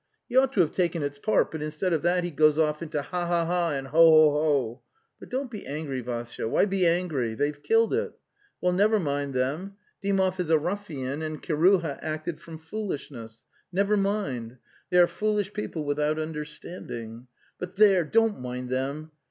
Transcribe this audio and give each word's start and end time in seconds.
He 0.27 0.35
ought 0.35 0.51
to 0.53 0.61
have 0.61 0.71
taken 0.71 1.03
its 1.03 1.19
part, 1.19 1.51
but 1.51 1.61
instead 1.61 1.93
of 1.93 2.01
that, 2.01 2.23
he 2.23 2.31
goes 2.31 2.57
ol 2.57 2.67
into 2.81 2.97
| 2.97 3.03
Taa 3.03 3.03
ha 3.03 3.45
hal 3.45 3.69
and)' 3.69 3.85
Elotho 3.89 4.31
holivy 4.33 4.79
But 5.19 5.29
don't 5.29 5.51
be 5.51 5.63
angry, 5.67 6.01
Vassya.... 6.01 6.49
Why 6.49 6.65
be 6.65 6.87
angry? 6.87 7.35
They've 7.35 7.61
killed 7.61 7.93
it— 7.93 8.13
well, 8.61 8.73
never 8.73 8.99
mind 8.99 9.35
them. 9.35 9.75
Dymov 10.03 10.39
is 10.39 10.49
a 10.49 10.57
rufian 10.57 11.21
and 11.21 11.43
Kiruha 11.43 11.99
acted 12.01 12.39
from 12.39 12.57
foolishness— 12.57 13.43
never 13.81 13.95
mind.... 13.95 14.57
They 14.89 14.97
are 14.97 15.05
foolish 15.05 15.53
people 15.53 15.85
without 15.85 16.17
understanding— 16.17 17.27
but 17.59 17.75
there, 17.75 18.03
don't 18.03 18.39
mind 18.39 18.71
them. 18.71 19.11